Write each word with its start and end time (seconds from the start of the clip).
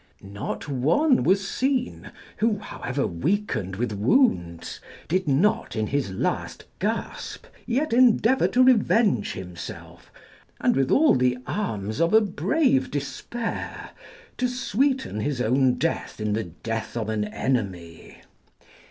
Not 0.23 0.67
one 0.67 1.21
was 1.21 1.47
seen 1.47 2.11
who, 2.37 2.57
however 2.57 3.05
weakened 3.05 3.75
with 3.75 3.91
wounds, 3.93 4.79
did 5.07 5.27
not 5.27 5.75
in 5.75 5.85
his 5.85 6.09
last 6.11 6.65
gasp 6.79 7.45
yet 7.67 7.93
endeavour 7.93 8.47
to 8.47 8.63
revenge 8.63 9.33
himself, 9.33 10.11
and 10.59 10.75
with 10.75 10.89
all 10.89 11.13
the 11.13 11.37
arms 11.45 12.01
of 12.01 12.15
a 12.15 12.21
brave 12.21 12.89
despair, 12.89 13.91
to 14.37 14.47
sweeten 14.47 15.19
his 15.19 15.39
own 15.39 15.75
death 15.75 16.19
in 16.19 16.33
the 16.33 16.45
death 16.45 16.97
of 16.97 17.07
an 17.07 17.25
enemy. 17.25 18.23